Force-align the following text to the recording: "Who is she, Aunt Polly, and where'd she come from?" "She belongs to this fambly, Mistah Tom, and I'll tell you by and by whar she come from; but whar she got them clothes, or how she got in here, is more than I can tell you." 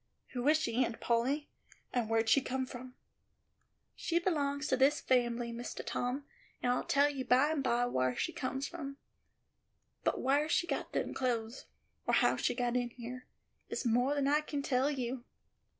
"Who 0.29 0.47
is 0.47 0.57
she, 0.57 0.83
Aunt 0.83 0.99
Polly, 0.99 1.51
and 1.93 2.09
where'd 2.09 2.27
she 2.27 2.41
come 2.41 2.65
from?" 2.65 2.95
"She 3.95 4.17
belongs 4.17 4.65
to 4.69 4.75
this 4.75 4.99
fambly, 4.99 5.51
Mistah 5.53 5.83
Tom, 5.85 6.25
and 6.63 6.71
I'll 6.71 6.83
tell 6.85 7.07
you 7.11 7.23
by 7.23 7.51
and 7.51 7.63
by 7.63 7.85
whar 7.85 8.15
she 8.15 8.33
come 8.33 8.61
from; 8.61 8.97
but 10.03 10.19
whar 10.19 10.49
she 10.49 10.65
got 10.65 10.93
them 10.93 11.13
clothes, 11.13 11.67
or 12.07 12.15
how 12.15 12.35
she 12.35 12.55
got 12.55 12.75
in 12.75 12.89
here, 12.89 13.27
is 13.69 13.85
more 13.85 14.15
than 14.15 14.27
I 14.27 14.41
can 14.41 14.63
tell 14.63 14.89
you." 14.89 15.23